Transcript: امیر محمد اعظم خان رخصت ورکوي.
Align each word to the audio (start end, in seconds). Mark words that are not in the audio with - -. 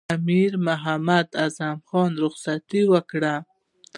امیر 0.15 0.51
محمد 0.67 1.27
اعظم 1.41 1.75
خان 1.87 2.11
رخصت 2.23 2.69
ورکوي. 2.93 3.33